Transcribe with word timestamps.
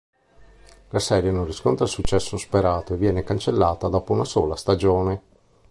La 0.89 0.97
serie 0.97 1.29
non 1.29 1.45
riscontra 1.45 1.85
il 1.85 1.91
successo 1.91 2.35
sperato 2.35 2.95
e 2.95 2.97
viene 2.97 3.23
cancellata 3.23 3.87
dopo 3.87 4.13
una 4.13 4.25
sola 4.25 4.55
stagione. 4.55 5.21